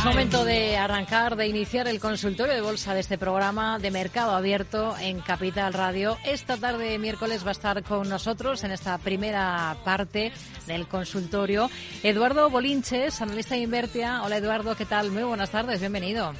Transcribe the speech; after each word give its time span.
Es 0.00 0.06
momento 0.06 0.46
de 0.46 0.78
arrancar, 0.78 1.36
de 1.36 1.46
iniciar 1.46 1.86
el 1.86 2.00
consultorio 2.00 2.54
de 2.54 2.62
bolsa 2.62 2.94
de 2.94 3.00
este 3.00 3.18
programa 3.18 3.78
de 3.78 3.90
Mercado 3.90 4.30
Abierto 4.30 4.96
en 4.98 5.20
Capital 5.20 5.74
Radio. 5.74 6.16
Esta 6.24 6.56
tarde, 6.56 6.98
miércoles, 6.98 7.44
va 7.44 7.50
a 7.50 7.52
estar 7.52 7.82
con 7.82 8.08
nosotros 8.08 8.64
en 8.64 8.70
esta 8.70 8.96
primera 8.96 9.76
parte 9.84 10.32
del 10.66 10.88
consultorio 10.88 11.68
Eduardo 12.02 12.48
Bolinches, 12.48 13.20
analista 13.20 13.56
de 13.56 13.60
Invertia. 13.60 14.22
Hola 14.22 14.38
Eduardo, 14.38 14.74
¿qué 14.74 14.86
tal? 14.86 15.10
Muy 15.10 15.22
buenas 15.22 15.50
tardes, 15.50 15.80
bienvenido. 15.80 16.32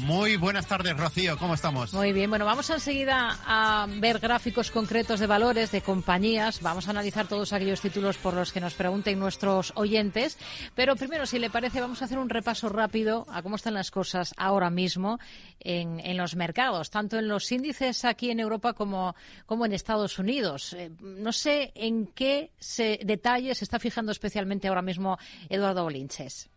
Muy 0.00 0.36
buenas 0.36 0.66
tardes, 0.66 0.96
Rocío. 0.96 1.36
¿Cómo 1.36 1.54
estamos? 1.54 1.92
Muy 1.92 2.14
bien. 2.14 2.30
Bueno, 2.30 2.46
vamos 2.46 2.70
enseguida 2.70 3.38
a 3.44 3.86
ver 3.86 4.18
gráficos 4.18 4.70
concretos 4.70 5.20
de 5.20 5.26
valores 5.26 5.72
de 5.72 5.82
compañías. 5.82 6.62
Vamos 6.62 6.88
a 6.88 6.90
analizar 6.90 7.28
todos 7.28 7.52
aquellos 7.52 7.82
títulos 7.82 8.16
por 8.16 8.32
los 8.32 8.50
que 8.50 8.60
nos 8.60 8.72
pregunten 8.72 9.18
nuestros 9.18 9.74
oyentes. 9.76 10.38
Pero 10.74 10.96
primero, 10.96 11.26
si 11.26 11.38
le 11.38 11.50
parece, 11.50 11.82
vamos 11.82 12.00
a 12.00 12.06
hacer 12.06 12.18
un 12.18 12.30
repaso 12.30 12.70
rápido 12.70 13.26
a 13.30 13.42
cómo 13.42 13.56
están 13.56 13.74
las 13.74 13.90
cosas 13.90 14.32
ahora 14.38 14.70
mismo 14.70 15.18
en, 15.60 16.00
en 16.00 16.16
los 16.16 16.34
mercados, 16.34 16.88
tanto 16.88 17.18
en 17.18 17.28
los 17.28 17.52
índices 17.52 18.06
aquí 18.06 18.30
en 18.30 18.40
Europa 18.40 18.72
como, 18.72 19.14
como 19.44 19.66
en 19.66 19.74
Estados 19.74 20.18
Unidos. 20.18 20.72
Eh, 20.72 20.90
no 21.00 21.32
sé 21.32 21.72
en 21.74 22.06
qué 22.06 22.52
se, 22.58 23.00
detalles 23.04 23.58
se 23.58 23.64
está 23.64 23.78
fijando 23.78 24.12
especialmente 24.12 24.66
ahora 24.66 24.82
mismo 24.82 25.18
Eduardo 25.50 25.84
Bolinches. 25.84 26.48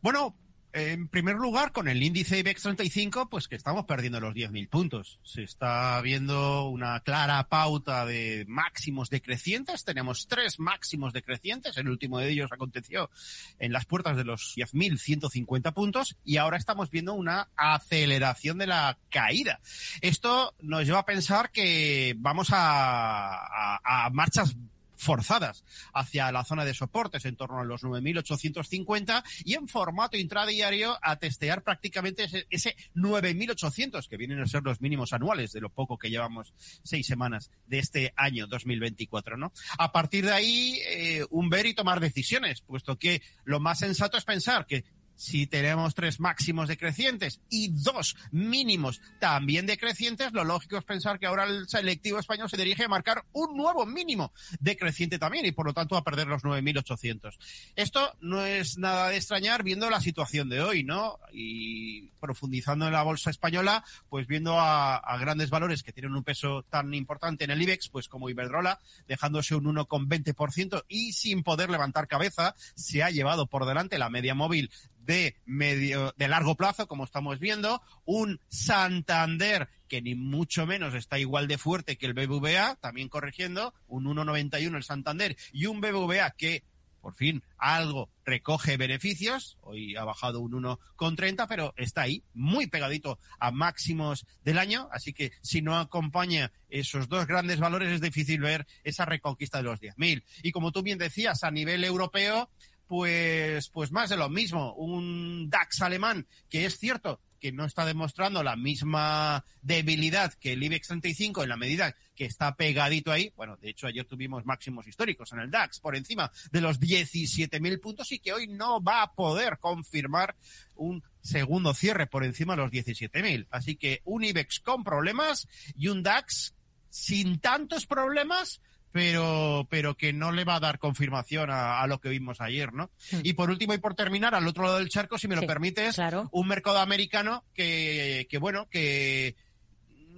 Bueno, 0.00 0.34
en 0.72 1.08
primer 1.08 1.36
lugar, 1.36 1.72
con 1.72 1.88
el 1.88 2.02
índice 2.02 2.38
IBEX 2.38 2.62
35, 2.62 3.28
pues 3.28 3.48
que 3.48 3.56
estamos 3.56 3.86
perdiendo 3.86 4.20
los 4.20 4.34
10.000 4.34 4.68
puntos. 4.68 5.18
Se 5.22 5.42
está 5.42 6.00
viendo 6.00 6.68
una 6.68 7.00
clara 7.00 7.48
pauta 7.48 8.04
de 8.04 8.44
máximos 8.48 9.10
decrecientes. 9.10 9.84
Tenemos 9.84 10.26
tres 10.28 10.58
máximos 10.60 11.12
decrecientes. 11.12 11.76
El 11.76 11.88
último 11.88 12.18
de 12.18 12.30
ellos 12.30 12.52
aconteció 12.52 13.10
en 13.58 13.72
las 13.72 13.86
puertas 13.86 14.16
de 14.16 14.24
los 14.24 14.54
10.150 14.56 15.72
puntos 15.72 16.16
y 16.24 16.36
ahora 16.36 16.56
estamos 16.56 16.90
viendo 16.90 17.14
una 17.14 17.48
aceleración 17.56 18.58
de 18.58 18.66
la 18.66 18.98
caída. 19.10 19.60
Esto 20.00 20.54
nos 20.60 20.84
lleva 20.84 21.00
a 21.00 21.06
pensar 21.06 21.50
que 21.50 22.14
vamos 22.18 22.50
a, 22.52 23.76
a, 23.76 24.06
a 24.06 24.10
marchas 24.10 24.54
forzadas 24.98 25.64
hacia 25.94 26.30
la 26.32 26.44
zona 26.44 26.64
de 26.64 26.74
soportes 26.74 27.24
en 27.24 27.36
torno 27.36 27.60
a 27.60 27.64
los 27.64 27.82
9.850 27.82 29.22
y 29.44 29.54
en 29.54 29.68
formato 29.68 30.16
intradiario 30.16 30.98
a 31.02 31.16
testear 31.16 31.62
prácticamente 31.62 32.24
ese, 32.24 32.46
ese 32.50 32.76
9.800 32.94 34.08
que 34.08 34.16
vienen 34.16 34.40
a 34.40 34.46
ser 34.46 34.62
los 34.62 34.80
mínimos 34.80 35.12
anuales 35.12 35.52
de 35.52 35.60
lo 35.60 35.70
poco 35.70 35.98
que 35.98 36.10
llevamos 36.10 36.52
seis 36.82 37.06
semanas 37.06 37.50
de 37.66 37.78
este 37.78 38.12
año 38.16 38.46
2024, 38.46 39.36
¿no? 39.36 39.52
A 39.78 39.92
partir 39.92 40.26
de 40.26 40.32
ahí, 40.32 40.78
eh, 40.88 41.24
un 41.30 41.48
ver 41.48 41.66
y 41.66 41.74
tomar 41.74 42.00
decisiones, 42.00 42.60
puesto 42.60 42.98
que 42.98 43.22
lo 43.44 43.60
más 43.60 43.78
sensato 43.78 44.18
es 44.18 44.24
pensar 44.24 44.66
que 44.66 44.84
si 45.18 45.48
tenemos 45.48 45.94
tres 45.96 46.20
máximos 46.20 46.68
decrecientes 46.68 47.40
y 47.50 47.68
dos 47.72 48.16
mínimos 48.30 49.00
también 49.18 49.66
decrecientes, 49.66 50.32
lo 50.32 50.44
lógico 50.44 50.78
es 50.78 50.84
pensar 50.84 51.18
que 51.18 51.26
ahora 51.26 51.44
el 51.44 51.68
selectivo 51.68 52.20
español 52.20 52.48
se 52.48 52.56
dirige 52.56 52.84
a 52.84 52.88
marcar 52.88 53.24
un 53.32 53.56
nuevo 53.56 53.84
mínimo 53.84 54.32
decreciente 54.60 55.18
también 55.18 55.44
y 55.44 55.52
por 55.52 55.66
lo 55.66 55.74
tanto 55.74 55.96
a 55.96 56.04
perder 56.04 56.28
los 56.28 56.44
9.800. 56.44 57.36
Esto 57.74 58.16
no 58.20 58.46
es 58.46 58.78
nada 58.78 59.08
de 59.08 59.16
extrañar 59.16 59.64
viendo 59.64 59.90
la 59.90 60.00
situación 60.00 60.48
de 60.48 60.60
hoy, 60.60 60.84
¿no? 60.84 61.18
Y 61.32 62.10
profundizando 62.20 62.86
en 62.86 62.92
la 62.92 63.02
bolsa 63.02 63.30
española, 63.30 63.84
pues 64.08 64.28
viendo 64.28 64.60
a, 64.60 65.02
grandes 65.18 65.50
valores 65.50 65.82
que 65.82 65.92
tienen 65.92 66.14
un 66.14 66.22
peso 66.22 66.62
tan 66.70 66.94
importante 66.94 67.42
en 67.42 67.50
el 67.50 67.60
IBEX, 67.60 67.88
pues 67.88 68.08
como 68.08 68.30
Iberdrola, 68.30 68.78
dejándose 69.08 69.56
un 69.56 69.64
1,20% 69.64 70.84
y 70.88 71.12
sin 71.12 71.42
poder 71.42 71.70
levantar 71.70 72.06
cabeza, 72.06 72.54
se 72.76 73.02
ha 73.02 73.10
llevado 73.10 73.48
por 73.48 73.66
delante 73.66 73.98
la 73.98 74.10
media 74.10 74.36
móvil 74.36 74.70
de 75.08 75.36
medio, 75.46 76.14
de 76.18 76.28
largo 76.28 76.54
plazo, 76.54 76.86
como 76.86 77.04
estamos 77.04 77.40
viendo, 77.40 77.80
un 78.04 78.40
Santander 78.48 79.68
que 79.88 80.02
ni 80.02 80.14
mucho 80.14 80.66
menos 80.66 80.94
está 80.94 81.18
igual 81.18 81.48
de 81.48 81.56
fuerte 81.56 81.96
que 81.96 82.04
el 82.04 82.12
BBVA, 82.12 82.76
también 82.76 83.08
corrigiendo, 83.08 83.72
un 83.86 84.04
1,91 84.04 84.76
el 84.76 84.84
Santander 84.84 85.34
y 85.50 85.64
un 85.64 85.80
BBVA 85.80 86.30
que 86.32 86.62
por 87.00 87.14
fin 87.14 87.42
algo 87.56 88.10
recoge 88.26 88.76
beneficios, 88.76 89.56
hoy 89.62 89.96
ha 89.96 90.04
bajado 90.04 90.40
un 90.40 90.52
1,30, 90.52 91.46
pero 91.48 91.72
está 91.78 92.02
ahí, 92.02 92.22
muy 92.34 92.66
pegadito 92.66 93.18
a 93.38 93.50
máximos 93.50 94.26
del 94.44 94.58
año, 94.58 94.88
así 94.92 95.14
que 95.14 95.32
si 95.40 95.62
no 95.62 95.78
acompaña 95.78 96.52
esos 96.68 97.08
dos 97.08 97.26
grandes 97.26 97.60
valores 97.60 97.92
es 97.92 98.02
difícil 98.02 98.40
ver 98.40 98.66
esa 98.84 99.06
reconquista 99.06 99.58
de 99.58 99.64
los 99.64 99.80
10.000. 99.80 100.22
Y 100.42 100.52
como 100.52 100.70
tú 100.70 100.82
bien 100.82 100.98
decías, 100.98 101.44
a 101.44 101.50
nivel 101.50 101.82
europeo, 101.82 102.50
pues, 102.88 103.68
pues 103.68 103.92
más 103.92 104.10
de 104.10 104.16
lo 104.16 104.28
mismo. 104.28 104.74
Un 104.74 105.48
DAX 105.48 105.82
alemán 105.82 106.26
que 106.48 106.64
es 106.64 106.78
cierto 106.78 107.20
que 107.38 107.52
no 107.52 107.64
está 107.64 107.84
demostrando 107.84 108.42
la 108.42 108.56
misma 108.56 109.44
debilidad 109.62 110.34
que 110.34 110.54
el 110.54 110.62
IBEX 110.62 110.88
35 110.88 111.44
en 111.44 111.48
la 111.48 111.56
medida 111.56 111.94
que 112.16 112.24
está 112.24 112.56
pegadito 112.56 113.12
ahí. 113.12 113.32
Bueno, 113.36 113.56
de 113.58 113.70
hecho 113.70 113.86
ayer 113.86 114.04
tuvimos 114.04 114.44
máximos 114.44 114.86
históricos 114.88 115.32
en 115.32 115.40
el 115.40 115.50
DAX 115.50 115.78
por 115.78 115.94
encima 115.94 116.32
de 116.50 116.60
los 116.60 116.80
17.000 116.80 117.80
puntos 117.80 118.10
y 118.10 118.18
que 118.18 118.32
hoy 118.32 118.48
no 118.48 118.82
va 118.82 119.02
a 119.02 119.12
poder 119.12 119.58
confirmar 119.58 120.34
un 120.74 121.04
segundo 121.20 121.74
cierre 121.74 122.06
por 122.06 122.24
encima 122.24 122.56
de 122.56 122.62
los 122.62 122.72
17.000. 122.72 123.46
Así 123.50 123.76
que 123.76 124.00
un 124.04 124.24
IBEX 124.24 124.60
con 124.60 124.82
problemas 124.82 125.46
y 125.76 125.88
un 125.88 126.02
DAX 126.02 126.54
sin 126.90 127.38
tantos 127.38 127.86
problemas, 127.86 128.60
pero, 128.92 129.66
pero 129.70 129.96
que 129.96 130.12
no 130.12 130.32
le 130.32 130.44
va 130.44 130.56
a 130.56 130.60
dar 130.60 130.78
confirmación 130.78 131.50
a, 131.50 131.80
a 131.80 131.86
lo 131.86 132.00
que 132.00 132.08
vimos 132.08 132.40
ayer, 132.40 132.72
¿no? 132.72 132.90
Hmm. 133.12 133.20
Y 133.22 133.34
por 133.34 133.50
último, 133.50 133.74
y 133.74 133.78
por 133.78 133.94
terminar, 133.94 134.34
al 134.34 134.46
otro 134.46 134.64
lado 134.64 134.78
del 134.78 134.88
charco, 134.88 135.18
si 135.18 135.28
me 135.28 135.34
Sí, 135.36 135.40
lo 135.42 135.46
permites, 135.46 135.94
claro. 135.96 136.28
un 136.32 136.48
mercado 136.48 136.78
americano 136.78 137.44
que, 137.54 138.26
que 138.30 138.38
bueno, 138.38 138.68
que 138.70 139.36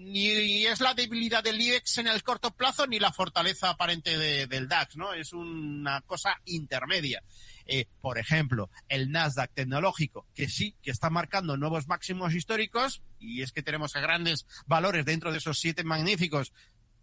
ni 0.03 0.65
es 0.67 0.81
la 0.81 0.95
debilidad 0.95 1.45
del 1.45 1.61
IBEX 1.61 1.99
en 1.99 2.07
el 2.09 2.23
corto 2.23 2.53
plazo 2.53 2.87
ni 2.87 2.99
la 2.99 3.13
fortaleza 3.13 3.69
aparente 3.69 4.17
de- 4.17 4.47
del 4.47 4.67
DAX, 4.67 4.97
¿no? 4.97 5.13
Es 5.13 5.33
una 5.35 6.01
cosa 6.03 6.41
intermedia. 6.47 7.23
Eh, 7.67 7.85
por 8.01 8.19
ejemplo, 8.19 8.71
el 8.89 9.11
Nasdaq 9.13 9.53
tecnológico, 9.53 10.27
que 10.35 10.49
sí, 10.49 10.75
que 10.83 10.91
está 10.91 11.11
marcando 11.11 11.57
nuevos 11.57 11.87
máximos 11.87 12.35
históricos, 12.35 13.03
y 13.19 13.43
es 13.43 13.53
que 13.53 13.63
tenemos 13.63 13.95
a 13.95 14.01
grandes 14.01 14.47
valores 14.67 15.05
dentro 15.05 15.31
de 15.33 15.39
esos 15.39 15.59
siete 15.61 15.85
magníficos, 15.85 16.53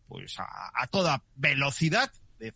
pues 0.07 0.39
a, 0.39 0.71
a 0.73 0.87
toda 0.87 1.23
velocidad, 1.35 2.11
de, 2.39 2.53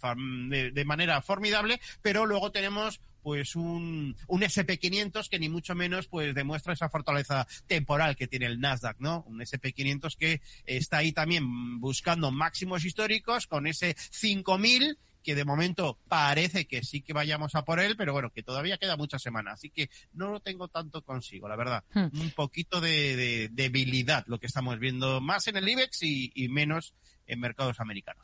de, 0.50 0.72
de 0.72 0.86
manera 0.86 1.22
formidable, 1.22 1.80
pero 2.02 2.26
luego 2.26 2.52
tenemos 2.52 3.02
pues 3.22 3.56
un, 3.56 4.16
un 4.28 4.42
SP500 4.42 5.30
que 5.30 5.40
ni 5.40 5.50
mucho 5.50 5.76
menos 5.76 6.08
pues 6.08 6.34
demuestra 6.34 6.74
esa 6.74 6.90
fortaleza 6.90 7.48
temporal 7.68 8.16
que 8.16 8.28
tiene 8.28 8.48
el 8.48 8.60
Nasdaq, 8.60 8.98
¿no? 9.00 9.24
Un 9.28 9.40
SP500 9.40 10.18
que 10.18 10.42
está 10.66 10.98
ahí 10.98 11.12
también 11.12 11.80
buscando 11.80 12.32
máximos 12.32 12.84
históricos 12.86 13.48
con 13.48 13.68
ese 13.68 13.96
5000 14.12 14.98
que 15.24 15.36
de 15.36 15.46
momento 15.46 16.00
parece 16.08 16.66
que 16.66 16.84
sí 16.84 17.04
que 17.04 17.14
vayamos 17.14 17.54
a 17.54 17.64
por 17.64 17.80
él, 17.80 17.96
pero 17.96 18.12
bueno, 18.12 18.32
que 18.32 18.42
todavía 18.42 18.80
queda 18.80 18.98
mucha 18.98 19.20
semana, 19.20 19.52
así 19.52 19.70
que 19.70 19.92
no 20.14 20.32
lo 20.32 20.40
tengo 20.40 20.68
tanto 20.68 21.04
consigo, 21.04 21.48
la 21.48 21.56
verdad. 21.56 21.84
Hmm. 21.94 22.08
Un 22.20 22.32
poquito 22.32 22.82
de, 22.82 23.16
de 23.16 23.50
debilidad 23.52 24.24
lo 24.26 24.40
que 24.40 24.48
estamos 24.48 24.80
viendo 24.80 25.22
más 25.22 25.48
en 25.48 25.58
el 25.58 25.70
IBEX 25.70 26.02
y, 26.02 26.32
y 26.34 26.50
menos 26.50 26.96
en 27.32 27.40
mercados 27.40 27.80
americanos. 27.80 28.20